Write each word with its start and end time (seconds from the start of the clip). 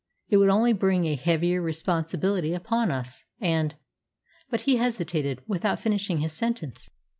It 0.29 0.37
would 0.37 0.49
only 0.49 0.73
bring 0.73 1.05
a 1.05 1.13
heavier 1.13 1.61
responsibility 1.61 2.55
upon 2.55 2.89
us 2.89 3.25
and" 3.39 3.75
But 4.49 4.61
he 4.61 4.77
hesitated, 4.77 5.43
without 5.45 5.79
finishing 5.79 6.17
his 6.21 6.33
sentence. 6.33 6.89